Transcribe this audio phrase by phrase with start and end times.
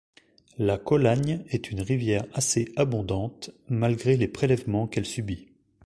[0.57, 5.51] La Colagne est une rivière assez abondante, malgré les prélèvements qu'elle subit.